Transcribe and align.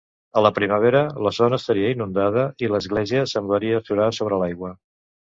A 0.39 0.41
la 0.43 0.49
primavera, 0.53 1.01
la 1.27 1.33
zona 1.37 1.59
estaria 1.61 1.91
inundada, 1.95 2.45
i 2.65 2.71
l'església 2.77 3.21
semblaria 3.33 3.83
surar 3.91 4.09
sobre 4.21 4.41
l'aigua. 4.45 4.73